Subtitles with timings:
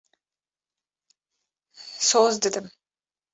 [2.09, 2.71] Soz didim.